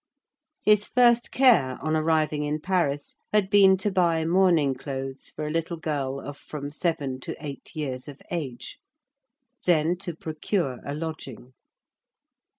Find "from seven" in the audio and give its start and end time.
6.37-7.19